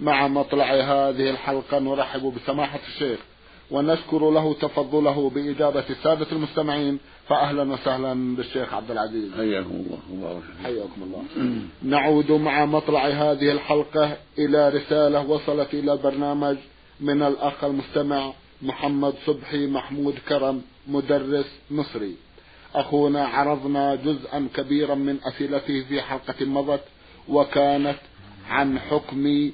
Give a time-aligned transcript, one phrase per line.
[0.00, 3.18] مع مطلع هذه الحلقة نرحب بسماحة الشيخ
[3.70, 6.98] ونشكر له تفضله بإجابة السادة المستمعين
[7.28, 9.32] فأهلا وسهلا بالشيخ عبد العزيز.
[9.36, 11.22] حياكم الله وبارك حياكم الله.
[11.82, 16.56] نعود مع مطلع هذه الحلقة إلى رسالة وصلت إلى البرنامج
[17.00, 22.14] من الأخ المستمع محمد صبحي محمود كرم مدرس مصري.
[22.74, 26.84] أخونا عرضنا جزءا كبيرا من أسئلته في حلقة مضت
[27.28, 27.98] وكانت
[28.48, 29.50] عن حكم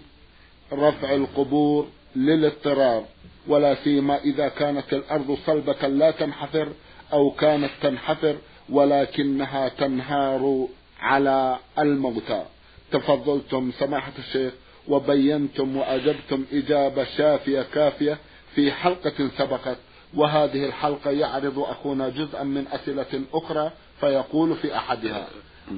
[0.72, 3.04] رفع القبور للاضطرار
[3.48, 6.68] ولا سيما إذا كانت الأرض صلبة لا تنحفر
[7.12, 8.36] أو كانت تنحفر
[8.68, 10.68] ولكنها تنهار
[11.00, 12.44] على الموتى
[12.92, 14.52] تفضلتم سماحة الشيخ
[14.88, 18.18] وبينتم وأجبتم إجابة شافية كافية
[18.54, 19.76] في حلقة سبقت
[20.14, 25.28] وهذه الحلقة يعرض أخونا جزءا من أسئلة أخرى فيقول في أحدها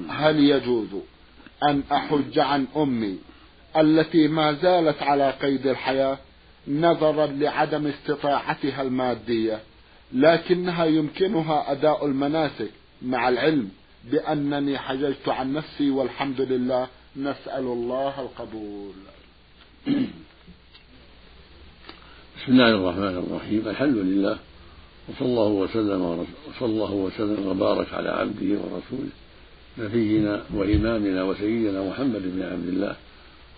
[0.09, 0.87] هل يجوز
[1.63, 3.17] أن أحج عن أمي
[3.77, 6.17] التي ما زالت على قيد الحياة
[6.67, 9.59] نظرا لعدم استطاعتها المادية
[10.13, 13.69] لكنها يمكنها أداء المناسك مع العلم
[14.11, 18.93] بأنني حججت عن نفسي والحمد لله نسأل الله القبول.
[22.37, 23.67] بسم الله الرحمن الرحيم.
[23.67, 24.37] الحمد لله
[25.09, 29.09] وصلى الله وسلم وصلى الله وسلم وبارك على عبده ورسوله
[29.77, 32.95] نبينا وإمامنا وسيدنا محمد بن عبد الله.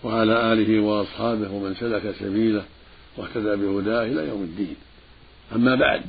[0.04, 2.64] وعلى آله وأصحابه ومن سلك سبيله
[3.16, 4.76] واهتدى بهداه إلى يوم الدين.
[5.54, 6.02] أما بعد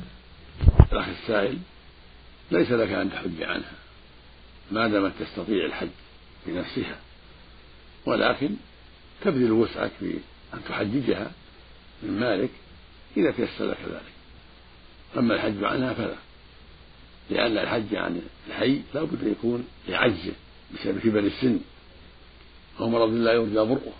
[0.92, 1.58] الأخ السائل
[2.50, 3.72] ليس لك أن تحج عنها
[4.72, 5.88] ما دامت تستطيع الحج
[6.46, 6.98] بنفسها
[8.06, 8.50] ولكن
[9.24, 10.18] تبذل وسعك في
[10.54, 11.30] أن تحججها
[12.02, 12.50] من مالك
[13.16, 14.12] إذا تيسر لك ذلك.
[15.18, 16.14] أما الحج عنها فلا
[17.30, 20.32] لأن الحج عن الحي لا بد يكون لعجزه
[20.74, 21.60] بسبب كبر السن.
[22.80, 23.92] أو مرض لا يرجى برؤه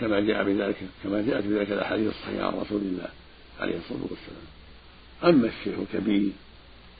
[0.00, 3.08] كما جاء بذلك كما جاءت بذلك الأحاديث الصحيحة عن رسول الله
[3.60, 4.44] عليه الصلاة والسلام.
[5.24, 6.32] أما الشيخ الكبير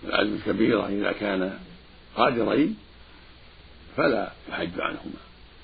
[0.02, 1.58] والعجز الكبيرة إذا كان
[2.16, 2.76] قادرين
[3.96, 5.20] فلا يحج عنهما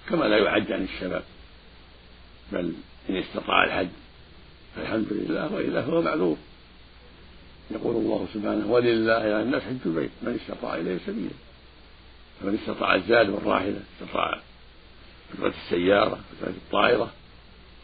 [0.09, 1.22] كما لا يحج عن الشباب.
[2.53, 2.72] بل
[3.10, 3.88] إن استطاع الحج
[4.76, 6.37] فالحمد لله وإلا فهو معذور.
[7.70, 11.31] يقول الله سبحانه ولله على الناس حج البيت من استطاع إليه سبيلا.
[12.41, 14.41] فمن استطاع الزاد والراحلة استطاع
[15.32, 17.10] فكرة السيارة فكرة الطائرة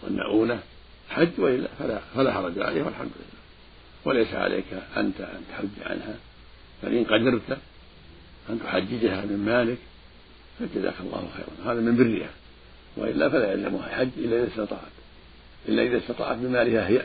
[0.03, 0.61] والمؤونة
[1.09, 3.37] حج وإلا فلا فلا حرج عليه والحمد لله.
[4.05, 4.65] وليس عليك
[4.97, 6.15] أنت أن تحج عنها.
[6.83, 7.59] بل إن قدرت
[8.51, 9.79] أن تحججها من مالك
[10.59, 11.73] فجزاك الله خيرا.
[11.73, 12.31] هذا من برها
[12.97, 14.93] وإلا فلا يلزمها حج إلا إذا استطاعت.
[15.69, 17.03] إلا إذا استطاعت بمالها هي.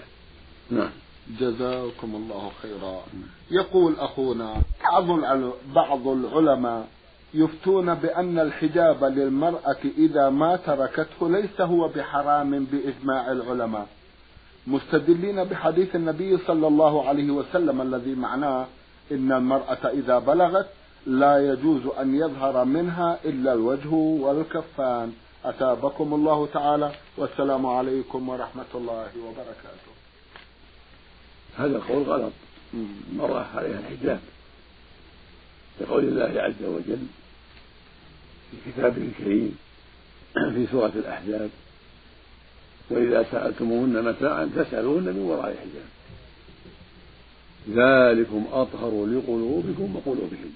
[0.71, 0.91] نعم.
[1.39, 3.03] جزاكم الله خيرا.
[3.51, 6.87] يقول أخونا بعض بعض العلماء
[7.33, 13.87] يفتون بأن الحجاب للمرأة إذا ما تركته ليس هو بحرام بإجماع العلماء.
[14.67, 18.67] مستدلين بحديث النبي صلى الله عليه وسلم الذي معناه
[19.11, 20.67] إن المرأة إذا بلغت
[21.05, 25.13] لا يجوز أن يظهر منها إلا الوجه والكفان.
[25.45, 26.91] أتابكم الله تعالى.
[27.17, 29.91] والسلام عليكم ورحمة الله وبركاته.
[31.57, 32.31] هذا القول غلط.
[33.11, 34.19] المرأة عليها الحجاب.
[35.81, 37.07] لقول الله عز وجل
[38.51, 39.57] في كتابه الكريم
[40.33, 41.49] في سورة الأحزاب.
[42.89, 45.89] وإذا سألتموهن متاعا فاسألوهن من وراء حجاب.
[47.69, 50.51] ذلكم أطهر لقلوبكم وقلوبهم.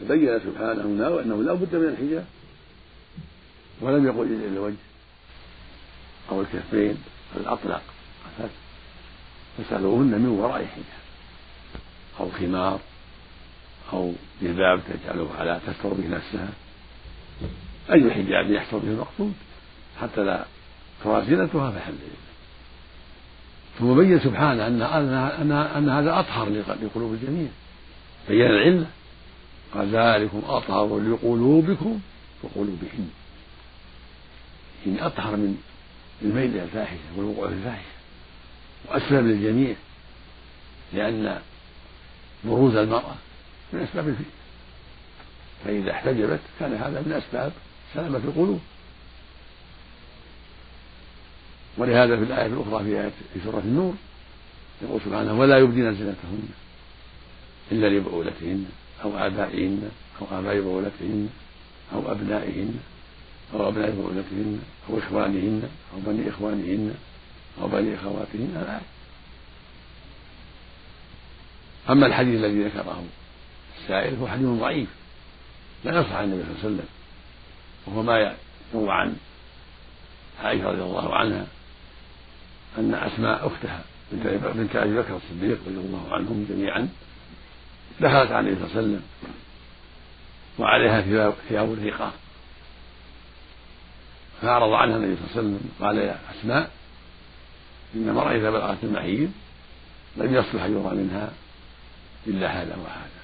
[0.00, 2.26] فبين سبحانه هنا أنه لا بد من الحجاب.
[3.80, 4.76] ولم يقل إلا الوجه
[6.30, 6.96] أو الكفين
[7.36, 7.82] الأطلق.
[9.58, 10.98] فاسألوهن من وراء حجاب.
[12.20, 12.80] أو خمار.
[13.92, 14.12] أو
[14.42, 16.48] جلباب تجعله على تستر به نفسها.
[17.92, 19.32] أي حجاب يحصل به المقصود؟
[20.00, 20.44] حتى لا
[21.04, 22.28] ترى زينتها لله
[23.78, 26.48] ثم بين سبحانه أن أن أن هذا أطهر
[26.82, 27.48] لقلوب الجميع.
[28.28, 28.86] بين العلة.
[29.74, 32.00] قال ذلكم أطهر لقلوبكم
[32.42, 33.10] وقلوبهم
[34.86, 35.62] إن أطهر من
[36.22, 37.88] الميل إلى الفاحشة والوقوع في الفاحشة.
[38.88, 39.76] وأسلم للجميع.
[40.92, 41.40] لأن
[42.44, 43.14] بروز المرأة
[43.72, 44.26] من أسباب الفتنة
[45.64, 47.52] فإذا احتجبت كان هذا من أسباب
[47.94, 48.60] سلامة القلوب.
[51.78, 53.94] ولهذا في الآية الأخرى في آية في سورة النور
[54.82, 56.48] يقول سبحانه ولا يبدين زينتهن
[57.72, 58.66] إلا لبعولتهن
[59.04, 59.90] أو آبائهن
[60.20, 61.28] أو آباء بعولتهن
[61.92, 62.74] أو أبنائهن
[63.54, 64.60] أو أبناء بعولتهن
[64.90, 66.94] أو إخوانهن أو بني إخوانهن
[67.60, 68.62] أو بني أخواتهن.
[68.62, 68.80] الآية
[71.90, 73.04] أما الحديث الذي ذكره
[73.82, 74.88] السائل هو حديث ضعيف.
[75.84, 76.88] لا يصح النبي صلى الله عليه وسلم.
[77.86, 78.34] وهو ما
[78.74, 79.16] يروى عن
[80.42, 81.46] عائشة رضي الله عنها
[82.78, 83.80] أن أسماء أختها
[84.12, 86.88] بنت أبي بكر الصديق رضي الله عنهم جميعا
[88.00, 89.02] دخلت على النبي صلى الله عليه وسلم
[90.58, 91.02] وعليها
[91.48, 92.12] ثياب الرقاق.
[94.42, 96.70] فأعرض عنها النبي صلى الله عليه وسلم قال يا أسماء
[97.94, 99.30] إن المرأة إذا بلغت المحيض
[100.16, 101.32] لم يصلح يرى منها
[102.26, 103.17] إلا هذا وهذا.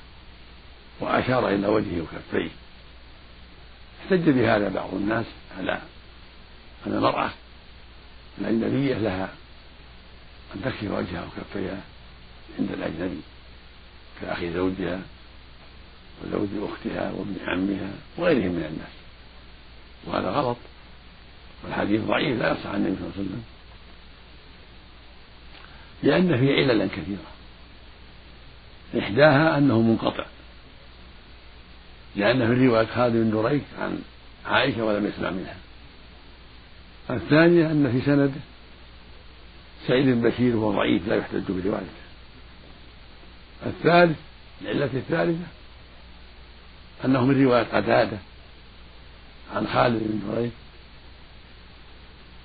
[1.01, 2.51] وأشار إلى وجهه وكفيه.
[4.03, 5.27] احتج بهذا بعض الناس
[5.59, 5.81] على
[6.87, 7.31] أن المرأة
[8.39, 9.29] الأجنبية لها
[10.55, 11.81] أن تكشف وجهها وكفيها
[12.59, 13.21] عند الأجنبي
[14.21, 15.01] كأخي زوجها
[16.23, 18.95] وزوج أختها وابن عمها وغيرهم من الناس.
[20.07, 20.57] وهذا غلط
[21.65, 23.45] والحديث ضعيف لا يصح عن النبي صلى الله عليه وسلم.
[26.03, 27.25] لأن فيه عللا كثيرة
[28.99, 30.27] إحداها أنه منقطع.
[32.17, 34.03] لأن في رواية خالد بن دريك عن
[34.47, 35.57] عائشة ولم يسمع منها.
[37.11, 38.41] الثانية أن في سنده
[39.87, 42.05] سعيد بن بشير وهو ضعيف لا يحتج بروايته.
[43.67, 44.19] الثالث
[44.63, 45.47] العلة الثالثة
[47.05, 48.19] أنه من رواية قتادة
[49.55, 50.53] عن خالد بن دريك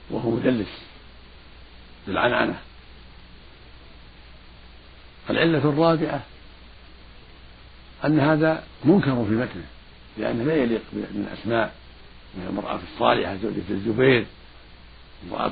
[0.09, 0.81] وهو مدلس
[2.07, 2.59] بالعنعنة.
[5.29, 6.21] العلة الرابعة
[8.05, 9.65] أن هذا منكر في متنه
[10.17, 11.73] لأنه لا يليق من أسماء
[12.35, 14.25] من المرأة الصالحة زوجة الزبير
[15.27, 15.51] امرأة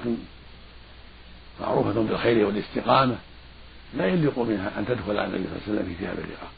[1.61, 3.15] معروفة بالخير والاستقامة
[3.93, 6.51] لا يليق منها أن تدخل على النبي صلى الله عليه وسلم في ثياب الرقاق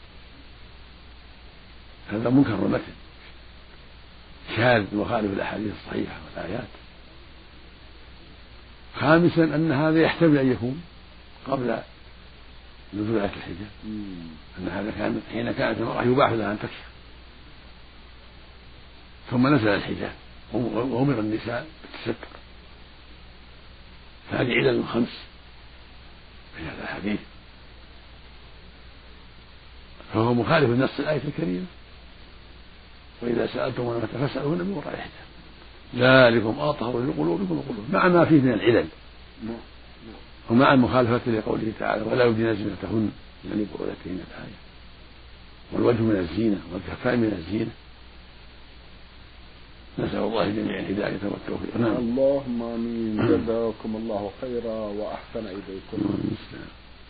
[2.12, 2.92] هذا منكر المتن.
[4.56, 6.68] شاذ يخالف الأحاديث الصحيحة والآيات.
[9.00, 10.82] خامسا أن هذا يحتمل أن يكون
[11.46, 11.78] قبل
[12.94, 13.70] نزول آية الحجاب
[14.58, 16.90] أن هذا كان حين كانت المرأة يباح لها أن تكشف
[19.30, 20.12] ثم نزل الحجاب
[20.52, 22.28] وأمر النساء بالتستر
[24.30, 25.08] فهذه علل خمس
[26.56, 27.20] في هذا الحديث.
[30.14, 31.66] فهو مخالف لنص الآية الكريمة.
[33.22, 35.30] وإذا سألتم فاسألوهن من وراء حجاب
[35.96, 37.92] ذلكم أطهر لقلوبكم وقلوبكم.
[37.92, 38.86] مع ما فيه من العلل.
[40.50, 43.10] ومع المخالفة لقوله تعالى ولا يبدين زينتهن
[43.50, 44.58] يعني بقولتهن الآية.
[45.72, 47.70] والوجه من الزينة والكفان من الزينة.
[49.98, 51.76] نسأل الله جميعا الهداية والتوفيق.
[51.76, 51.96] نعم.
[51.96, 53.16] اللهم آمين.
[53.16, 56.18] جزاكم الله خيرا وأحسن إليكم.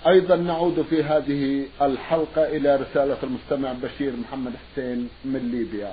[0.07, 5.93] أيضا نعود في هذه الحلقة إلى رسالة المستمع بشير محمد حسين من ليبيا.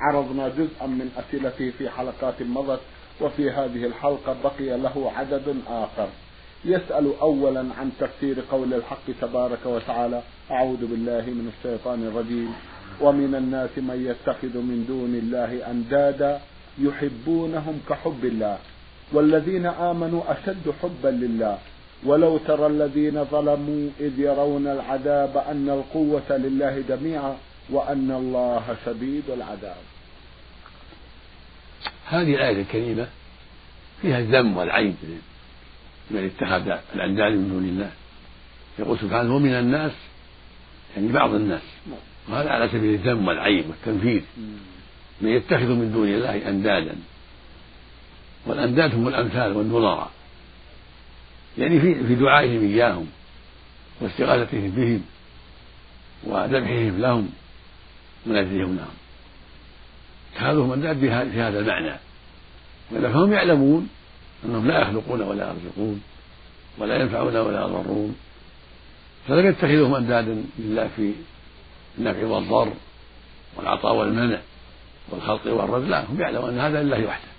[0.00, 2.80] عرضنا جزءا من أسئلته في حلقات مضت
[3.20, 6.08] وفي هذه الحلقة بقي له عدد آخر.
[6.64, 12.54] يسأل أولا عن تفسير قول الحق تبارك وتعالى أعوذ بالله من الشيطان الرجيم
[13.00, 16.40] ومن الناس من يتخذ من دون الله أندادا
[16.78, 18.58] يحبونهم كحب الله
[19.12, 21.58] والذين آمنوا أشد حبا لله.
[22.04, 27.36] ولو ترى الذين ظلموا إذ يرون العذاب أن القوة لله جميعا
[27.70, 29.82] وأن الله شديد العذاب.
[32.06, 33.06] هذه الآية الكريمة
[34.02, 34.94] فيها الذم والعيب.
[36.12, 37.90] من اتخذ الأنداد من دون الله.
[38.78, 39.92] يقول سبحانه ومن الناس
[40.96, 41.62] يعني بعض الناس.
[42.28, 44.22] وهذا على سبيل الذم والعيب والتنفيذ.
[45.20, 46.96] من يتخذ من دون الله أندادا.
[48.46, 50.10] والأنداد هم الأمثال والنظراء
[51.58, 53.06] يعني في في دعائهم إياهم
[54.00, 55.02] واستغاثتهم بهم
[56.24, 57.30] وذبحهم لهم
[58.26, 58.94] ونذرهم لهم.
[60.32, 61.98] اتخاذهم أنداد في هذا المعنى.
[62.90, 63.88] فهم يعلمون
[64.44, 66.02] أنهم لا يخلقون ولا يرزقون
[66.78, 68.16] ولا ينفعون ولا يضرون.
[69.28, 71.12] فلم يتخذهم أندادا لله في
[71.98, 72.72] النفع والضر
[73.56, 74.38] والعطاء والمنع
[75.10, 77.32] والخلق والرد لا هم يعلمون أن هذا لله وحده.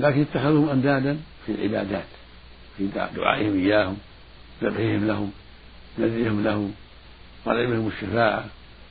[0.00, 2.04] لكن اتخذوهم أندادا في العبادات
[2.76, 3.96] في دعائهم إياهم
[4.62, 5.32] ذبحهم لهم
[5.98, 6.74] نذرهم لهم
[7.44, 8.44] طلبهم الشفاعة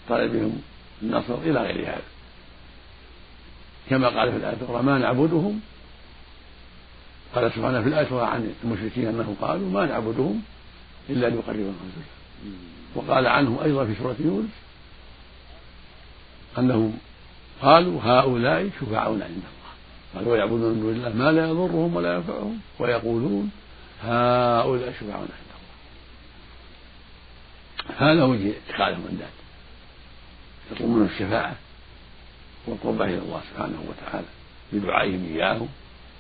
[0.10, 0.62] طلبهم
[1.02, 2.02] النصر إلى غير هذا.
[3.90, 5.62] كما قال في الآية الأخرى ما نعبدهم
[7.36, 10.42] قال سبحانه في الآية عن المشركين أنهم قالوا ما نعبدهم
[11.10, 12.10] إلا ليقربونا زلفى
[12.96, 14.50] وقال عنهم أيضا في سورة يونس
[16.58, 16.98] أنهم
[17.62, 19.70] قالوا هؤلاء شفعاؤنا عند الله.
[20.16, 23.52] قال ويعبدون من دون الله ما لا يضرهم ولا ينفعهم ويقولون
[24.04, 25.72] هؤلاء شفعاؤنا عند الله.
[28.12, 29.30] هذا وجه اتخاذهم انداد
[30.72, 31.56] يطلبون الشفاعه
[32.68, 34.28] والقربة إلى الله سبحانه وتعالى
[34.74, 35.68] بدعائهم إياهم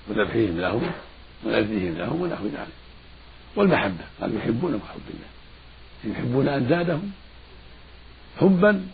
[0.07, 0.91] وذبحهم لهم
[1.45, 2.67] ونذرهم لهم ونحو ذلك.
[3.55, 5.29] والمحبة قال يحبونهم حب الله.
[6.17, 7.11] يحبون أندادهم
[8.37, 8.87] حبا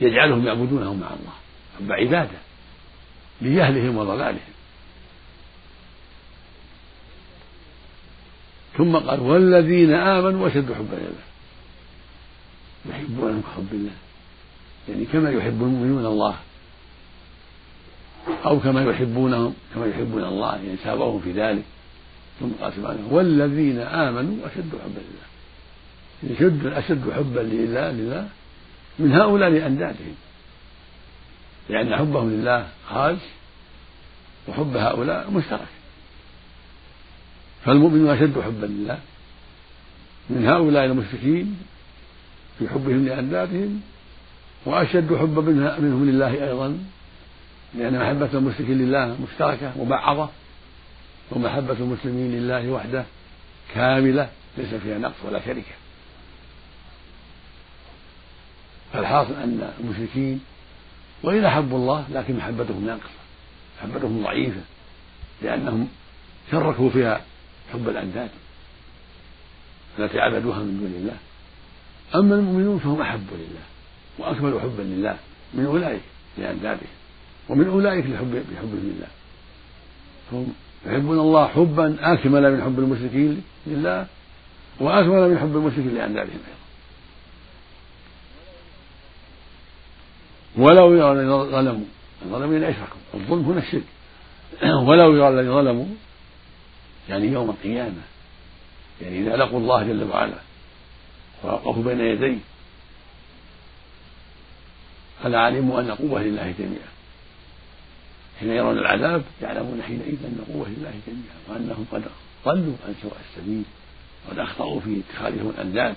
[0.00, 1.32] يجعلهم يعبدونهم مع الله.
[1.78, 2.38] حب عبادة
[3.42, 4.40] لجهلهم وضلالهم.
[8.78, 11.30] ثم قال والذين آمنوا أشد حبا لله.
[12.86, 13.92] يحبونهم كحب الله.
[14.88, 16.36] يعني كما يحب المؤمنون الله.
[18.44, 21.62] أو كما يحبونهم كما يحبون الله يعني سابقهم في ذلك.
[22.40, 25.30] ثم قال سبحانه والذين آمنوا أشد حبا لله.
[26.22, 28.28] يشد أشد حبا لله لله
[28.98, 30.14] من هؤلاء لأندادهم.
[31.68, 33.22] لأن حبهم لله خالص
[34.48, 35.68] وحب هؤلاء مشترك.
[37.64, 38.98] فالمؤمنون أشد حبا لله.
[40.30, 41.58] من هؤلاء المشركين
[42.58, 43.80] في حبهم لأندادهم
[44.66, 45.42] وأشد حبا
[45.80, 46.78] منهم لله أيضا.
[47.74, 50.28] لأن محبة المشركين لله مشتركة مبعضة.
[51.30, 53.04] ومحبة المسلمين لله وحده
[53.74, 55.74] كاملة ليس فيها نقص ولا شركة.
[58.92, 60.40] فالحاصل أن المشركين
[61.22, 63.20] وإن أحبوا الله لكن محبتهم ناقصة
[63.78, 64.60] محبتهم ضعيفة
[65.42, 65.88] لأنهم
[66.50, 67.20] شركوا فيها
[67.72, 68.30] حب الأنداد
[69.98, 71.16] التي عبدوها من دون الله.
[72.14, 73.62] أما المؤمنون فهم أحب لله
[74.18, 75.16] وأكمل حبا لله
[75.54, 76.02] من أولئك
[76.38, 76.99] لأندادهم.
[77.50, 79.08] ومن أولئك لحب بحبهم لله
[80.32, 80.52] هم
[80.86, 84.06] يحبون الله حبا أكمل من حب المشركين لله
[84.80, 86.60] وأكمل من حب المشركين لأندادهم أيضا.
[90.56, 91.86] ولو يرى الذين ظلموا
[92.22, 93.84] الظلم يعني أشركوا الظلم هنا الشرك.
[94.88, 95.86] ولو يرى الذين ظلموا
[97.08, 98.02] يعني يوم القيامة
[99.02, 100.38] يعني إذا لقوا الله جل وعلا
[101.44, 102.38] ووقفوا بين يديه
[105.22, 106.99] فلعلموا أن قوة لله جميعا.
[108.40, 112.02] حين يرون العذاب يعلمون حينئذ أن قوة لله جميعا وأنهم قد
[112.44, 113.64] ضلوا عن سواء السبيل
[114.26, 115.94] وقد أخطأوا في اتخاذهم الأنداد.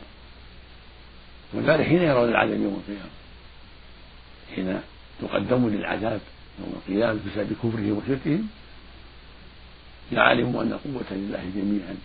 [1.53, 3.09] وذلك حين يرون العذاب يوم القيامة.
[4.55, 4.81] حين
[5.21, 6.21] تقدموا للعذاب
[6.59, 8.47] يوم القيامة بسبب كفرهم وشركهم
[10.11, 11.95] لعلموا أن قوة لله جميعا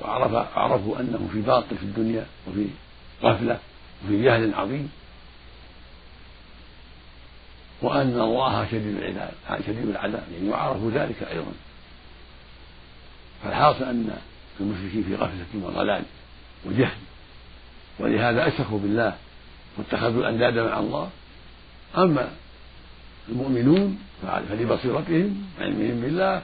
[0.00, 2.66] وعرف عرفوا أنهم في باطل في الدنيا وفي
[3.22, 3.58] غفلة
[4.04, 4.90] وفي جهل عظيم.
[7.82, 9.32] وأن الله شديد العذاب
[9.66, 11.52] شديد العذاب يعني وعرفوا ذلك أيضا.
[13.44, 14.16] فالحاصل أن
[14.60, 16.02] المشركين في غفلة وضلال
[16.64, 16.96] وجهل.
[17.98, 19.16] ولهذا أشركوا بالله
[19.78, 21.10] واتخذوا الأنداد مع الله.
[21.98, 22.28] أما
[23.28, 26.42] المؤمنون فلبصيرتهم وعلمهم بالله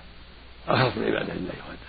[0.68, 1.88] أخلصوا العبادة لله وحده.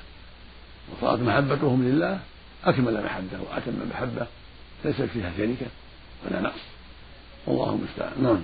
[0.91, 2.20] وصارت محبتهم لله
[2.65, 4.27] أكمل محبة وأتم محبة
[4.86, 5.68] ليس فيها شركة
[6.25, 6.62] ولا نقص.
[7.48, 8.24] والله المستعان.
[8.24, 8.41] نعم.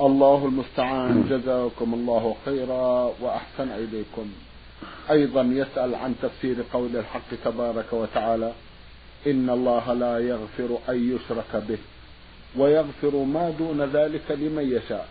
[0.00, 4.32] الله المستعان جزاكم الله خيرا وأحسن إليكم.
[5.10, 8.52] أيضا يسأل عن تفسير قول الحق تبارك وتعالى
[9.26, 11.78] إن الله لا يغفر أن يشرك به
[12.56, 15.08] ويغفر ما دون ذلك لمن يشاء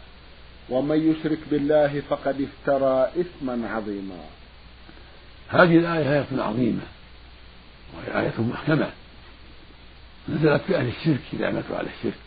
[0.70, 4.16] ومن يشرك بالله فقد افترى إثما عظيما.
[5.50, 6.84] هذه الآية آية عظيمة
[7.94, 8.90] وهي آية محكمة.
[10.30, 11.20] نزلت في أهل الشرك
[11.54, 12.20] ماتوا على الشرك.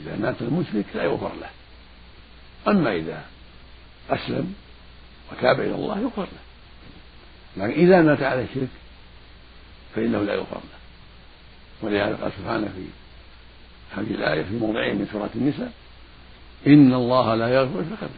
[0.00, 1.50] إذا مات المشرك لا يغفر له.
[2.68, 3.24] أما إذا
[4.10, 4.54] أسلم
[5.32, 6.44] وتاب إلى الله يغفر له.
[7.56, 8.68] لكن إذا مات على الشرك
[9.94, 10.78] فإنه لا يغفر له.
[11.82, 12.86] ولهذا قال سبحانه في
[13.96, 15.72] هذه الآية في موضعين من سورة النساء
[16.66, 18.08] إن الله لا يغفر به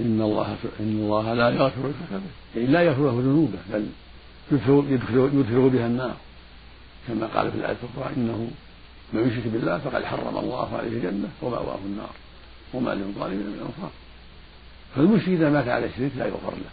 [0.00, 2.20] إن الله إن الله لا يغفر به
[2.56, 3.86] يعني لا يغفر له ذنوبه بل
[4.52, 6.16] يدخل يدخل بها النار.
[7.08, 8.50] كما قال في الآية الأخرى إنه
[9.12, 12.10] من يشرك بالله فقد حرم الله عليه الجنة ومأواه النار
[12.74, 13.90] وما للظالمين من أنصار.
[14.96, 16.70] فالمشرك إذا مات على الشرك لا يغفر له.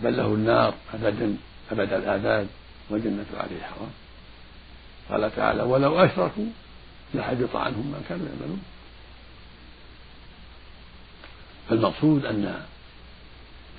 [0.00, 1.36] بل له النار أبدا
[1.72, 2.46] أبد الآباد
[2.90, 3.90] والجنة عليه حرام.
[5.10, 6.46] قال تعالى ولو أشركوا
[7.14, 8.62] لحبط عنهم ما كانوا يعملون.
[11.68, 12.64] فالمقصود أن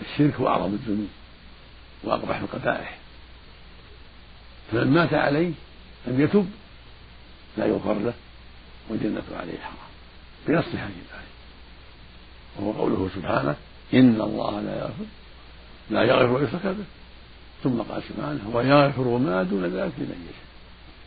[0.01, 1.09] الشرك هو أعظم الذنوب
[2.03, 2.97] وأقبح القبائح.
[4.71, 5.51] فمن مات عليه
[6.07, 6.49] لم يتب
[7.57, 8.13] لا يغفر له
[8.89, 9.91] والجنة عليه حرام.
[10.47, 10.75] بنص هذه
[11.09, 11.35] الآية.
[12.57, 13.55] وهو قوله سبحانه
[13.93, 15.05] إن الله لا يغفر
[15.89, 16.85] لا يغفر ويشرك به
[17.63, 20.45] ثم قال سبحانه ويغفر ما دون ذلك لمن يشاء.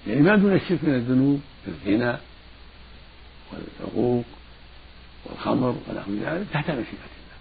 [0.06, 2.20] يعني ما دون الشرك من الذنوب كالزنا
[3.52, 4.24] والعقوق
[5.24, 7.38] والخمر ونحو ذلك تحت مشيئة الله.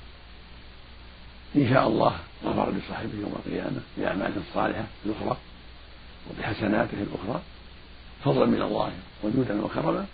[1.56, 5.38] إن شاء الله غفر لصاحبه يوم القيامة بأعماله الصالحة الأخرى
[6.30, 7.42] وبحسناته الأخرى.
[8.26, 8.92] فضلا من الله
[9.24, 10.06] وجودا وكرما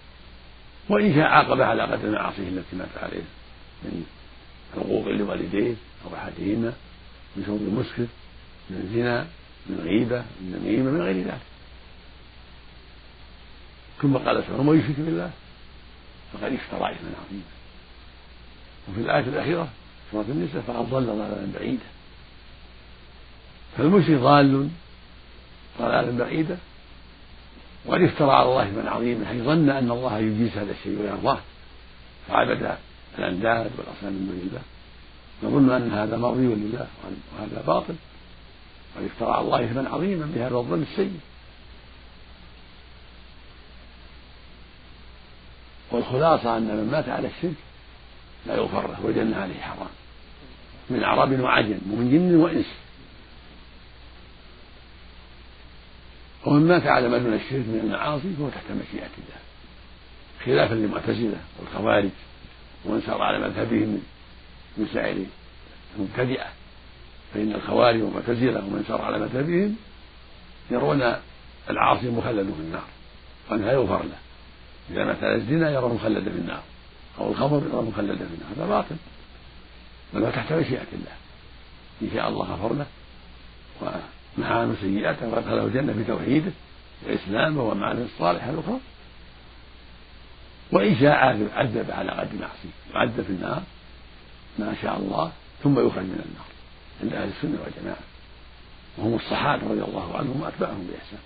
[0.90, 3.24] وإن شاء عاقب على قدر معاصيه التي مات عليه
[3.84, 4.06] من
[4.76, 6.74] حقوق لوالديه أو أحدهما
[7.36, 8.06] من شرب المسكر
[8.70, 9.28] من زنا
[9.70, 11.40] من غيبة من نميمة من غير ذلك.
[14.02, 15.32] ثم قال سبحانه ومن يشرك بالله
[16.34, 17.44] فقد افترى إثما عظيما.
[18.90, 19.68] وفي الآية الأخيرة
[20.12, 21.86] سورة النساء فقد ضل ضلالا بعيدا.
[23.78, 24.70] فالمشرك ضال
[25.80, 26.58] ضلالا بعيدا
[27.86, 31.38] وقد افترى على الله اثما عظيما حيث ظن أن الله يجيز هذا الشيء ويرضاه.
[32.28, 32.78] فعبد
[33.18, 34.62] الأنداد والأصنام من دون الله
[35.44, 36.88] يظن أن هذا مرضي لله
[37.34, 37.96] وهذا باطل.
[38.96, 41.20] وقد افترى على الله اثما عظيما بهذا الظن السيء.
[45.92, 47.54] والخلاصة أن من مات على الشرك
[48.46, 49.88] لا يغفر له والجنة عليه حرام.
[50.90, 52.83] من عرب وعجم ومن جن وإنس.
[56.46, 59.40] ومن مات على ما دون الشرك من المعاصي فهو تحت مشيئة الله.
[60.46, 62.10] خلافا للمعتزلة والخوارج
[62.86, 64.02] ومن سار على مذهبهم
[64.78, 65.26] من سائر
[65.98, 66.46] المبتدئة.
[67.34, 69.76] فإن الخوارج والمعتزلة ومن سار على مذهبهم
[70.72, 71.16] يرون
[71.70, 72.88] العاصي مخلد في النار
[73.50, 74.18] وأنها يغفر له.
[74.92, 76.62] إذا مات على الزنا يرى مخلدا في النار
[77.20, 78.50] أو الخمر يرى مخلدا في النار.
[78.58, 78.96] هذا باطل.
[80.14, 81.16] بل هو تحت مشيئة الله.
[82.02, 82.86] إن شاء الله غفر له.
[84.38, 86.52] محى عنه سيئاته وادخله الجنة بتوحيده
[87.08, 88.80] واسلامه ومعانيه الصالحه الأخرى.
[90.72, 91.12] وإن شاء
[91.56, 93.64] عذب على قدر معصية يعذب في النار.
[94.60, 95.32] ما شاء الله
[95.64, 96.48] ثم يخرج من النار
[97.04, 98.04] عند أهل السنة والجماعة.
[98.98, 101.20] وهم الصحابة رضي الله عنهم واتباعهم بإحسان.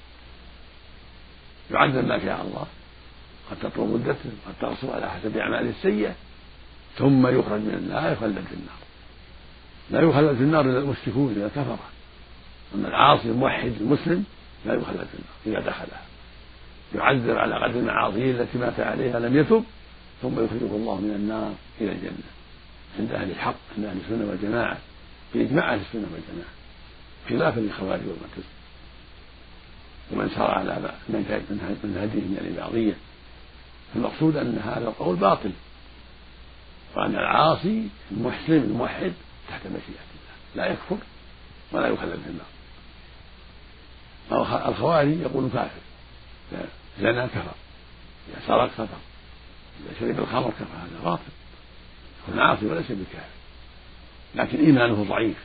[1.71, 2.65] يعذب ما شاء الله.
[3.51, 6.15] قد تطول مدته قد تقصر على حسب اعماله السيئة.
[6.97, 8.77] ثم يخرج من النار يخلد في النار.
[9.91, 11.77] لا يخلد في النار إلا المشركون اذا كفر
[12.75, 14.23] أما العاصي الموحد المسلم
[14.65, 16.01] لا يخلد في النار إذا دخلها.
[16.95, 19.63] يعذب على قدر المعاصي التي مات عليها لم يتب
[20.21, 22.27] ثم يخرجه الله من النار إلى الجنة.
[22.99, 24.77] عند أهل الحق عند أهل السنة والجماعة
[25.33, 26.51] بإجماع أهل السنة والجماعة
[27.29, 28.57] خلافا للخوارج والمعتزلة
[30.11, 30.91] ومن سار على
[31.83, 32.93] من هديه من الإباضية.
[33.95, 35.51] المقصود أن هذا القول باطل.
[36.95, 39.13] وأن العاصي المحسن الموحد
[39.49, 40.35] تحت مشيئة الله.
[40.55, 40.97] لا يكفر
[41.71, 42.56] ولا يخلد في النار
[44.31, 45.81] الخوارج يقول كافر
[46.51, 46.67] إذا
[47.01, 47.51] زنى كفر.
[48.29, 48.87] إذا سرق كفر.
[49.79, 50.77] إذا شرب الخمر كفر.
[50.77, 51.21] هذا باطل.
[52.23, 53.37] يكون عاصي وليس بكافر
[54.35, 55.37] لكن إيمانه ضعيف.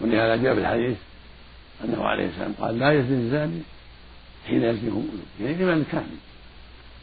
[0.00, 0.96] ولهذا جاء في الحديث
[1.84, 3.60] أنه عليه السلام قال لا يزني الزاني
[4.46, 6.16] حين يزني هو مؤمن يعني الإيمان الكامل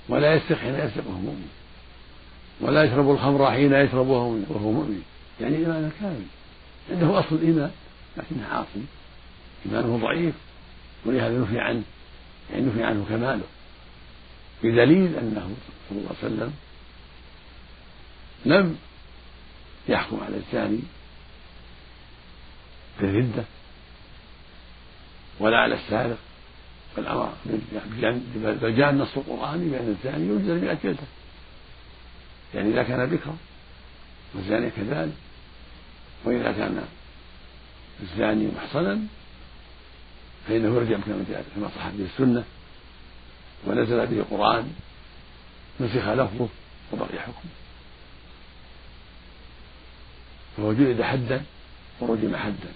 [0.10, 1.50] ولا يسرق حين يسرق وهو مؤمن
[2.62, 4.18] ولا يشرب الخمر حين يشربه
[4.50, 5.02] وهو مؤمن.
[5.42, 6.26] يعني الإيمان الكامل
[6.92, 7.72] عنده أصل الإيمان.
[8.18, 8.86] لكنه عاصي.
[9.66, 10.36] إيمانه ضعيف.
[11.06, 11.84] ولهذا نفي عنه
[12.54, 13.44] يعني نفي عنه كماله
[14.64, 15.50] بدليل أنه
[15.90, 16.54] صلى الله عليه وسلم
[18.46, 18.78] لم
[19.90, 20.80] يحكم على الزاني
[23.00, 23.44] بالردة
[25.40, 26.18] ولا على السارق
[26.98, 27.34] بل أمر
[28.36, 31.04] بل جاء النص القرآني بأن الزاني يجزى بمئة جلدة
[32.54, 33.38] يعني إذا كان بكرا
[34.36, 35.14] والزاني كذلك
[36.26, 36.86] وإذا كان
[38.02, 39.00] الزاني محصنا
[40.48, 42.44] فإنه يرجم كما جاء كما صح به السنة
[43.68, 44.74] ونزل به القرآن
[45.80, 46.50] نسخ لفظه
[46.94, 47.52] وبقي حكمه
[50.58, 51.44] فهو جلد حدا
[52.00, 52.72] ورجم حدا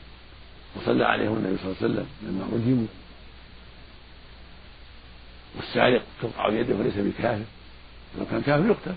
[0.75, 2.87] وصلى عليهم النبي صلى الله عليه وسلم لما رجموا.
[5.55, 7.43] والسارق تقطع يده وليس بكافر
[8.19, 8.95] لو كان كافر يقتل.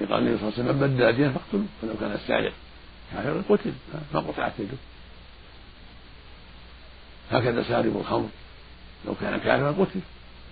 [0.00, 2.52] قال النبي صلى الله عليه وسلم من بدل دينه فاقتلوه فلو كان السارق
[3.12, 3.72] كافر قتل
[4.14, 4.76] ما قطعت يده.
[7.32, 8.28] هكذا سارب الخمر.
[9.06, 10.00] لو كان كافرا قتل.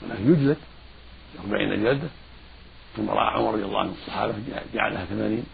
[0.03, 0.57] ولكن يجلد
[1.45, 2.09] أربعين جلدة.
[2.97, 4.35] ثم رأى عمر رضي الله عنه الصحابة
[4.75, 5.45] جعلها ثمانين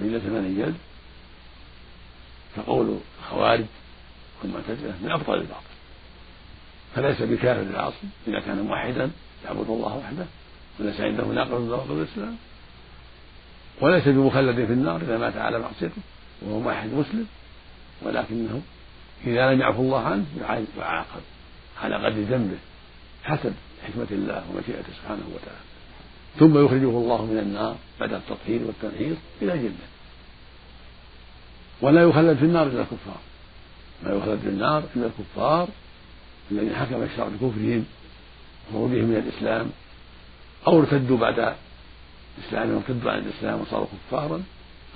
[0.00, 0.76] فإلى ثمانين جلد.
[2.56, 3.64] فقول الخوارج
[4.42, 5.78] والمعتزلة من أبطل الباطل.
[6.94, 9.10] فليس بكافر العاصي إذا كان موحدا
[9.44, 10.26] يعبد الله وحده
[10.80, 11.60] وليس عنده ناقض
[11.90, 12.36] من الإسلام
[13.80, 16.02] وليس بمخلد في النار إذا مات على معصيته
[16.42, 17.26] وهو موحد مسلم
[18.02, 18.62] ولكنه
[19.26, 20.24] إذا لم يعفو الله عنه
[20.78, 21.22] يعاقب
[21.82, 22.58] على قدر ذنبه
[23.24, 23.52] حسب
[23.86, 25.64] حكمة الله ومشيئته سبحانه وتعالى.
[26.38, 29.88] ثم يخرجه الله من النار بعد التطهير والتنحير إلى الجنة
[31.80, 33.20] ولا يخلد في النار إلا الكفار.
[34.04, 35.68] لا يخلد في النار إلا الكفار
[36.50, 37.84] الذين حكم الشرع بكفرهم
[38.70, 39.70] وخروجهم من الإسلام
[40.66, 41.54] أو ارتدوا بعد
[42.48, 44.42] إسلامهم ارتدوا عن الإسلام وصاروا كفارا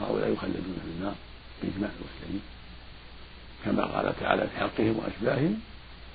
[0.01, 1.15] هؤلاء يخلدون في النار
[1.63, 2.43] بإجماع المسلمين.
[3.65, 5.61] كما قال تعالى في حقهم وأشباههم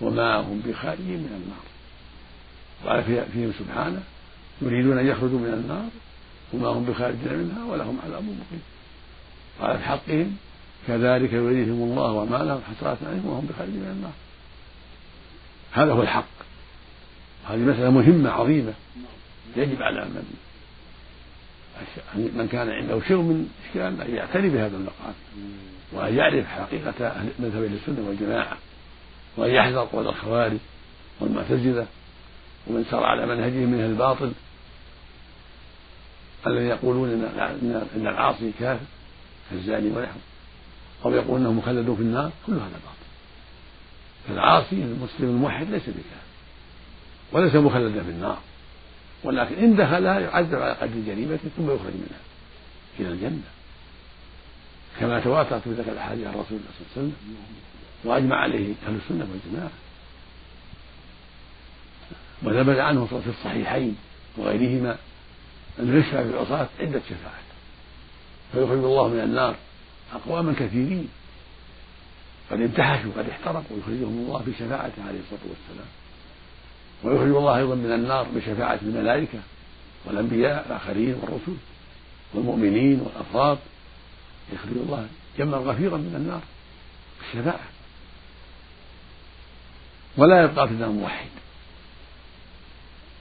[0.02, 1.68] وما هم بخارجين من النار.
[2.86, 4.04] قال فيهم سبحانه
[4.62, 5.90] يريدون أن يخرجوا من النار
[6.54, 8.62] وما هم بخارجين منها ولهم عذاب مقيم.
[9.62, 10.38] قال في حقهم
[10.88, 14.14] كذلك يريهم الله وما حسرات عليهم وهم بخارجين من النار.
[15.72, 16.38] هذا هو الحق.
[17.50, 18.74] هذه مسألة مهمة عظيمة
[19.56, 20.38] يجب على من
[22.16, 25.14] من كان عنده شيء من إشكال أن يعتني بهذا المقام
[25.92, 28.58] وأن يعرف حقيقة مذهب أهل السنة والجماعة
[29.38, 30.58] وأن يحذر قول الخوارج
[31.20, 31.86] والمعتزلة
[32.68, 34.32] ومن سار على منهجهم من الباطل
[36.48, 37.10] الذين يقولون
[37.96, 38.86] إن العاصي كافر
[39.52, 40.22] كالزاني ونحوه
[41.06, 43.08] أو يقولون انه مخلد في النار كل هذا باطل.
[44.28, 46.28] فالعاصي المسلم الموحد ليس بكافر
[47.32, 48.38] وليس مخلدا في النار
[49.24, 52.20] ولكن إن دخلها يعذب على قدر جريمته ثم يخرج منها
[53.00, 53.57] إلى الجنة.
[55.00, 57.14] كما تواترت بذلك الأحاديث عن رسول الله صلى الله عليه وسلم
[58.04, 59.72] وأجمع عليه أهل السنة والجماعة.
[62.44, 63.96] وثبت عنه في الصحيحين
[64.38, 64.98] وغيرهما
[65.80, 67.48] أنه يشفع في العصاة عدة شفاعات.
[68.52, 69.56] فيخرج الله من النار
[70.14, 71.10] أقواما كثيرين.
[72.52, 75.88] قد انتحشوا قد احترقوا يخرجهم الله بشفاعته عليه الصلاة والسلام.
[77.04, 79.40] ويخرج الله أيضا من النار بشفاعة الملائكة
[80.06, 81.58] والأنبياء الآخرين والرسل
[82.34, 83.58] والمؤمنين والأفراد.
[84.54, 85.08] يخرج الله
[85.38, 86.42] جما غفيرا من النار.
[87.20, 87.68] بالشفاعة
[90.18, 91.28] ولا يبقى في النار موحد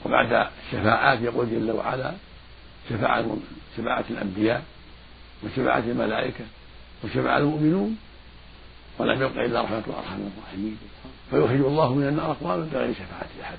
[0.04, 2.12] وبعد الشفاعات يقول جل وعلا
[2.90, 3.36] شفاعة
[3.76, 4.64] شفاعة الأنبياء
[5.44, 6.44] وشفاعة الملائكة
[7.04, 7.96] وشفاعة المؤمنون.
[8.98, 10.78] ولم يبق إلا رحمة أرحم الراحمين.
[11.30, 13.58] فيخرج الله من النار أقواما بغير شفاعة أحد.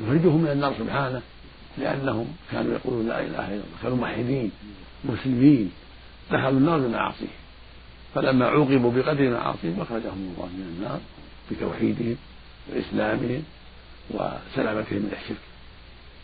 [0.00, 1.22] يخرجهم من النار سبحانه
[1.78, 4.50] لأنهم كانوا يقولون لا إله إلا الله كانوا موحدين
[5.04, 5.72] مسلمين.
[6.32, 7.28] دخلوا النار بمعاصيهم
[8.14, 11.00] فلما عوقبوا بقدر معاصيهم أخرجهم الله من النار
[11.50, 12.16] بتوحيدهم
[12.68, 13.42] وإسلامهم
[14.10, 15.44] وسلامتهم من الشرك.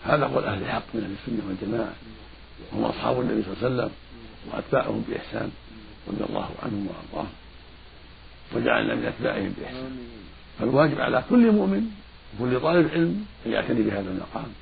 [0.04, 1.94] هذا قول أهل الحق من أهل السنة والجماعة.
[2.72, 3.90] هم أصحاب النبي صلى الله عليه وسلم
[4.52, 5.50] وأتباعهم بإحسان
[6.08, 7.32] رضي الله عنهم وأرضاهم.
[8.54, 9.98] وجعلنا من أتباعهم بإحسان.
[10.58, 11.90] فالواجب على كل مؤمن
[12.40, 14.52] وكل طالب علم أن يعتني بهذا المقام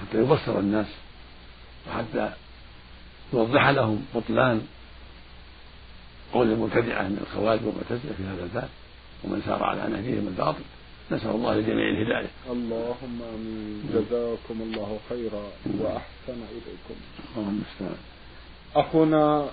[0.00, 0.86] حتى يبصر الناس
[1.88, 2.32] وحتى
[3.32, 4.66] يوضح لهم بطلان
[6.32, 8.68] قول المبتدعة من الخوارج والمعتزلة في هذا الباب
[9.24, 10.62] ومن سار على نهجهم الباطل.
[11.12, 12.28] نسأل الله للجميع الهداية.
[12.50, 13.82] اللهم آمين.
[13.94, 15.44] جزاكم الله خيرا
[15.80, 16.96] وأحسن إليكم.
[17.36, 17.62] اللهم
[18.76, 19.46] أخونا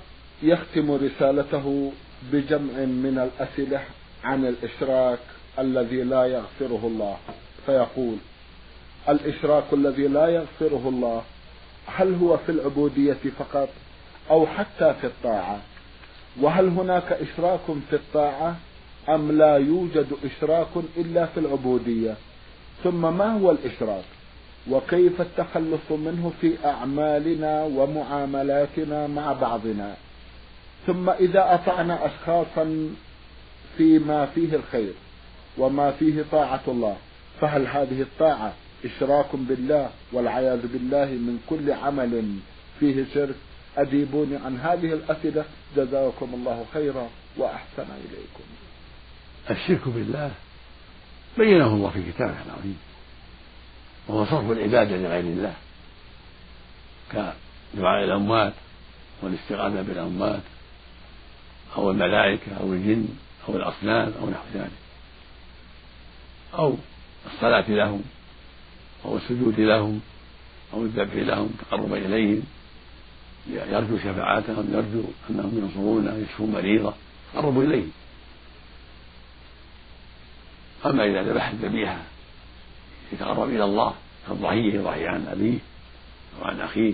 [0.44, 1.92] يختم رسالته
[2.32, 3.84] بجمع من الأسئلة
[4.24, 5.20] عن الإشراك
[5.60, 7.18] الذي لا يغفره الله.
[7.66, 8.16] فيقول
[9.10, 11.24] الإشراك الذي لا يغفره الله
[11.86, 13.70] هل هو في العبودية فقط
[14.30, 15.62] أو حتى في الطاعة؟
[16.42, 18.56] وهل هناك إشراك في الطاعة
[19.10, 20.68] أم لا يوجد إشراك
[20.98, 22.16] إلا في العبودية؟
[22.84, 24.04] ثم ما هو الإشراك؟
[24.70, 29.96] وكيف التخلص منه في أعمالنا ومعاملاتنا مع بعضنا؟
[30.88, 32.90] ثم إذا أطعنا أشخاصا
[33.78, 34.94] فيما فيه الخير
[35.58, 36.96] وما فيه طاعة الله
[37.42, 38.54] فهل هذه الطاعة
[38.86, 42.40] إشراك بالله والعياذ بالله من كل عمل
[42.80, 43.36] فيه شرك.
[43.78, 45.46] أجيبوني عن هذه الأسئلة
[45.78, 48.44] جزاكم الله خيرا وأحسن إليكم.
[49.50, 50.32] الشرك بالله
[51.38, 52.78] بينه الله في كتابه العظيم.
[54.08, 55.54] وهو صرف العبادة لغير الله.
[57.12, 58.54] كدعاء الأموات
[59.22, 60.42] والاستغاثة بالأموات
[61.78, 63.08] أو الملائكة أو الجن
[63.50, 64.72] أو الأصنام أو نحو ذلك.
[66.54, 66.76] أو
[67.26, 68.04] الصلاة لهم.
[69.06, 70.02] أو السجود لهم
[70.74, 72.44] أو الذبح لهم تقرب إليهم.
[73.50, 76.94] يرجو شفاعتهم يرجو أنهم ينصرونه يشفون مريضة
[77.34, 77.92] تقرب إليهم.
[80.86, 82.02] أما إذا ذبح الذبيحة
[83.14, 83.94] يتقرب إلى الله
[84.28, 85.60] كالضحية يضحي عن أبيه
[86.40, 86.94] أو عن أخيه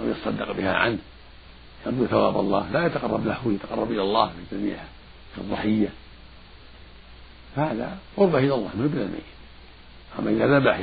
[0.00, 0.98] أو يتصدق بها عنه.
[1.86, 4.84] يرجو ثواب الله لا يتقرب له يتقرب إلى الله بالذبيحة
[5.36, 5.88] كالضحية
[7.56, 9.35] فهذا قربة إلى الله من الميت.
[10.18, 10.78] أما إذا ذبح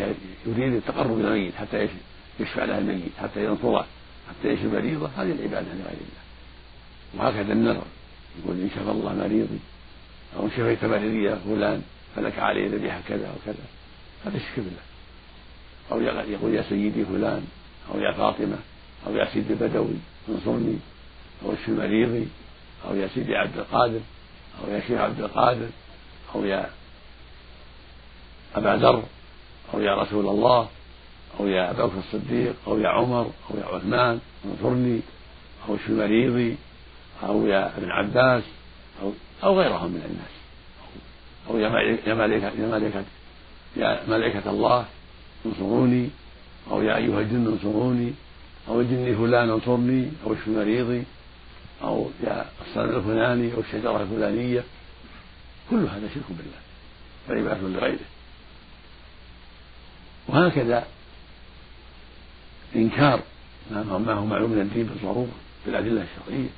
[0.45, 1.89] يريد التقرب إلى الميت حتى
[2.39, 3.85] يشفع له الميت حتى ينصره
[4.29, 6.23] حتى يشفي مريضه هذه العبادة لغير الله.
[7.13, 7.83] وهكذا النذر
[8.39, 9.59] يقول إن شفى الله مريضي
[10.37, 11.81] أو شفيت مريضي فلان
[12.15, 13.65] فلك علي ذبيحة كذا وكذا.
[14.25, 14.83] هذا شرك بالله.
[15.91, 17.45] أو يقول يا سيدي فلان
[17.93, 18.57] أو يا فاطمة
[19.07, 19.95] أو يا سيدي بدوي
[20.29, 20.77] انصرني.
[21.45, 22.27] أو اشف مريضي
[22.87, 23.99] أو يا سيدي عبد القادر
[24.63, 25.67] أو يا شيخ عبد القادر
[26.35, 26.69] أو يا
[28.55, 29.03] أبا ذر.
[29.73, 30.67] أو يا رسول الله
[31.39, 34.99] أو يا أبا بكر الصديق أو يا عمر أو يا عثمان انصرني
[35.69, 36.55] أو اشف مريضي
[37.23, 38.43] أو يا ابن عباس
[39.01, 39.11] أو
[39.43, 40.33] أو غيرهم من الناس.
[41.49, 42.13] أو يا ملائكة يا
[42.67, 43.03] ملائكة
[43.75, 44.85] يا ملائكة الله
[45.45, 46.09] انصروني.
[46.71, 48.13] أو يا أيها الجن انصروني.
[48.67, 50.11] أو الجن فلان انصرني.
[50.25, 51.03] أو اشف مريضي.
[51.83, 54.63] أو يا الصنم الفلاني أو الشجرة الفلانية.
[55.69, 56.61] كل هذا شرك بالله.
[57.29, 58.12] وعبادة لغيره
[60.27, 60.87] وهكذا
[62.75, 63.19] إنكار
[63.71, 65.31] ما هو معلوم من الدين بالضرورة
[65.65, 66.49] بالأدلة الشرعية.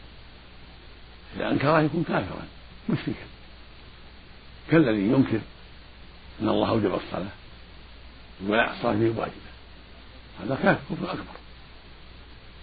[1.36, 2.47] إذا أنكره يكون كافرا
[2.89, 3.25] مشركا.
[4.71, 5.39] كالذي ينكر
[6.41, 7.32] أن الله أوجب الصلاة
[8.47, 9.51] ولا الصلاة به واجبة
[10.43, 11.36] هذا كافر كفر أكبر.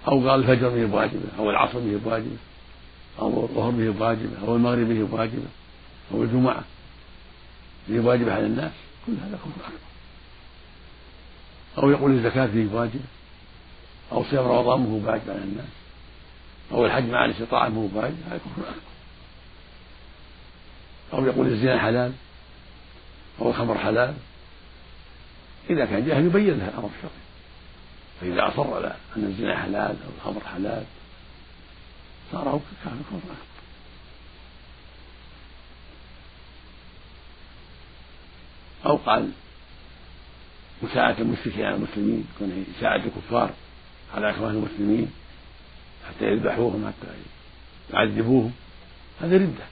[0.08, 2.36] أو قال الفجر به بواجبة أو العصر به بواجبة
[3.18, 5.48] أو الظهر به بواجبة أو المغرب به بواجبة
[6.14, 6.64] أو الجمعة
[7.88, 8.72] به بواجبة على الناس.
[9.06, 9.91] كل هذا كفر أكبر.
[11.78, 13.04] أو يقول الزكاة به بواجبة
[14.12, 15.68] أو صيام رمضان به واجب على الناس
[16.72, 18.92] أو الحج مع الاستطاعة به واجب هذا كفر أكبر
[21.12, 22.12] أو يقول الزنا حلال
[23.40, 24.14] أو الخمر حلال.
[25.70, 27.22] إذا كان جاهل يبين له الأمر الشرعي.
[28.20, 30.85] فإذا أصر على أن الزنا حلال أو الخمر حلال
[32.32, 33.35] صار كافر كفر أكبر
[38.87, 39.30] أو قال
[40.82, 43.50] مساعدة المشركين على المسلمين كون يساعد الكفار
[44.14, 45.10] على إخوان المسلمين
[46.08, 47.12] حتى يذبحوهم حتى
[47.92, 48.52] يعذبوهم.
[49.20, 49.64] هذا ردة.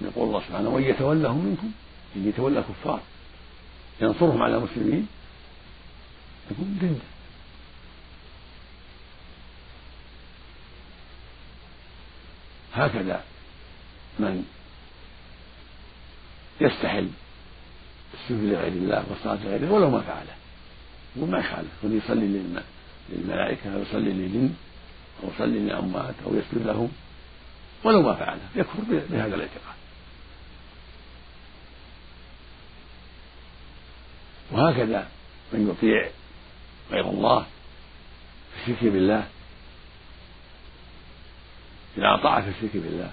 [0.00, 1.70] يقول الله سبحانه وإن يتولهم منكم
[2.16, 3.00] إن يتولى الكفار
[4.00, 5.08] ينصرهم على المسلمين.
[6.50, 7.14] يكون ردة.
[12.74, 13.24] هكذا
[14.18, 14.44] من
[16.60, 17.08] يستحل
[18.14, 20.34] السجود لغير الله والصلاة لغيره ولو ما فعله.
[21.16, 21.70] وما يخالف.
[21.84, 22.62] يصلي يصلي
[23.10, 24.54] للملائكة أو يصلي للجن
[25.22, 26.92] أو يصلي للأموات أو يسجد لهم
[27.84, 28.40] ولو ما فعله.
[28.56, 29.74] يكفر بهذا الاعتقاد.
[34.52, 35.08] وهكذا
[35.52, 36.10] من يطيع
[36.90, 37.46] غير الله
[38.54, 39.28] في الشرك بالله
[41.98, 43.12] إذا أطاع في الشرك بالله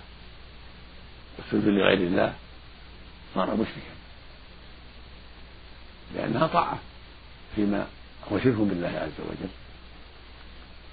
[1.38, 2.34] والسجود لغير الله
[3.36, 4.01] صار مشركا.
[6.16, 6.80] لأنها طاعة
[7.56, 7.88] فيما
[8.32, 9.50] هو شرك بالله عز وجل.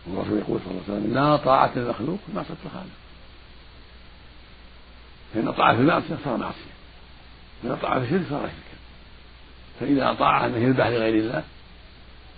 [0.07, 2.90] والرسول يقول صلى الله عليه وسلم لا طاعة للمخلوق في معصية الخالق.
[5.35, 6.74] فإن طاعة في المعصية صار معصية
[7.62, 8.78] وإن طاعة في الشرك صار شركا.
[9.81, 11.44] فإذا أطاع أنه يذبح لغير الله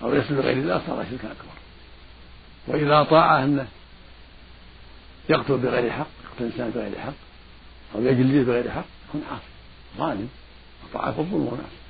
[0.03, 1.55] أو يسجد لغير الله صار شركا أكبر.
[2.67, 3.69] وإذا أطاع أنه
[5.29, 7.13] يقتل بغير حق يقتل الإنسان بغير حق
[7.95, 9.43] أو يجلد بغير حق يكون عاصي
[9.99, 10.29] ظالم.
[10.91, 11.81] أطاع في الظلم والمعصية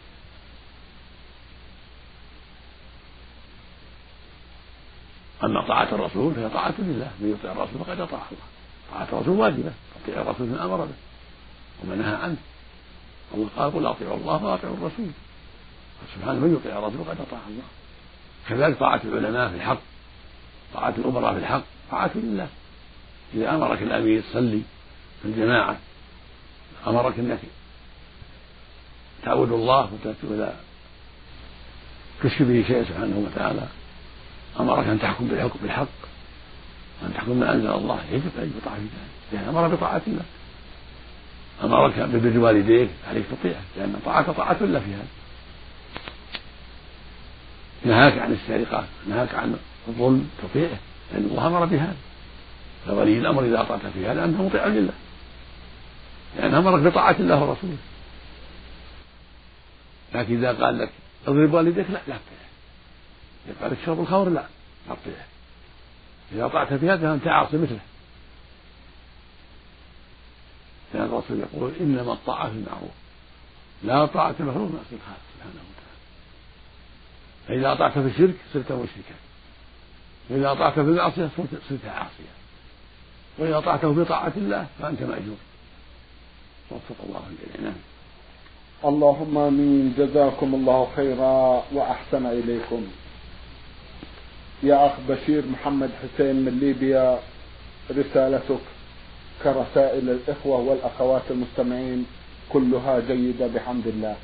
[5.44, 8.44] أما طاعة الرسول فهي طاعة لله من يطيع الرسول فقد أطاع الله.
[8.92, 9.72] طاعة الرسول واجبة
[10.02, 10.94] تطيع الرسول فيما أمر به.
[11.84, 12.36] وما نهى عنه.
[13.34, 15.10] الله قال قل أطيعوا الله وأطيعوا الرسول.
[16.14, 17.62] سبحانه من يطيع الرسول فقد أطاع الله.
[18.48, 19.78] كذلك طاعة العلماء في الحق
[20.74, 22.48] طاعة الأمراء في الحق طاعة لله.
[23.34, 24.62] إذا أمرك الأمير صلي
[25.22, 25.76] في الجماعة
[26.86, 27.38] أمرك أنك
[29.22, 29.90] تعبد الله
[30.22, 30.52] ولا
[32.22, 33.66] تشرك به شيئا سبحانه وتعالى.
[34.60, 35.86] أمرك أن تحكم بالحكم بالحق
[37.02, 38.00] وأن تحكم ما أنزل الله.
[38.12, 38.92] يجب أن يطاع في ذلك
[39.32, 40.24] لأن أمر بطاعة الله.
[41.64, 45.06] أمرك ببر والديك عليك تطيعه لأن طاعة طاعة له في هذا
[47.84, 49.56] نهاك عن السرقة نهاك عن
[49.88, 50.78] الظلم تطيعه.
[51.12, 51.96] لأن الله أمر بهذا.
[52.86, 54.92] فولي الأمر إذا أطعت في هذا أنت مطيع لله.
[56.36, 57.76] لأن أمرك بطاعة الله ورسوله.
[60.14, 60.90] لكن إذا قال لك
[61.26, 62.49] اضرب والديك لا لا تطيعه
[63.62, 64.44] قال لك شرب الخمر؟ لا.
[64.86, 65.26] تطيعه
[66.32, 67.80] إذا أطعت في هذا فأنت عاصي مثله.
[70.94, 72.90] لأن الرسول يقول إنما الطاعة في المعروف.
[73.82, 76.00] لا طاعة المخلوق معصية الخالق سبحانه وتعالى.
[77.48, 79.14] فإذا أطعت في الشرك صرت مشركا.
[80.30, 81.28] وإذا أطعت في المعصية
[81.68, 82.32] صرت عاصيا.
[83.38, 85.36] وإذا أطعته في طاعة الله فأنت مأجور.
[86.70, 87.70] وفق الله الجميع.
[87.70, 87.80] نعم.
[88.84, 89.94] اللهم آمين.
[89.98, 92.86] جزاكم الله خيرا وأحسن إليكم.
[94.62, 97.18] يا أخ بشير محمد حسين من ليبيا
[97.90, 98.60] رسالتك
[99.42, 102.06] كرسائل الإخوة والأخوات المستمعين
[102.52, 104.16] كلها جيدة بحمد الله.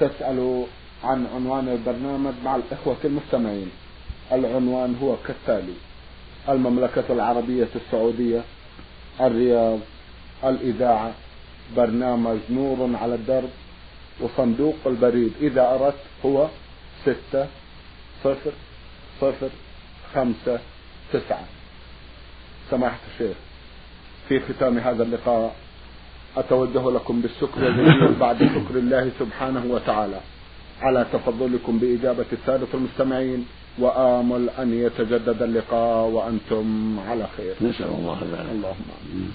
[0.00, 0.64] تسأل
[1.04, 3.70] عن عنوان البرنامج مع الإخوة المستمعين.
[4.32, 5.74] العنوان هو كالتالي
[6.48, 8.42] المملكة العربية السعودية
[9.20, 9.78] الرياض
[10.44, 11.12] الإذاعة
[11.76, 13.50] برنامج نور على الدرب
[14.20, 16.48] وصندوق البريد إذا أردت هو
[17.02, 17.46] ستة
[18.24, 18.52] صفر
[19.20, 19.48] صفر
[20.14, 20.58] خمسة
[21.12, 21.44] تسعة.
[22.70, 23.36] سماحة الشيخ
[24.28, 25.54] في ختام هذا اللقاء
[26.36, 30.20] أتوجه لكم بالشكر الجزيل بعد شكر الله سبحانه وتعالى
[30.80, 33.46] على تفضلكم بإجابة السادة المستمعين
[33.78, 37.54] وآمل أن يتجدد اللقاء وأنتم على خير.
[37.60, 39.32] نسأل الله ذلك اللهم آمين.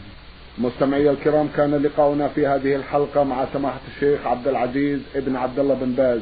[0.58, 5.74] مستمعي الكرام كان لقاؤنا في هذه الحلقة مع سماحة الشيخ عبد العزيز ابن عبد الله
[5.74, 6.22] بن باز.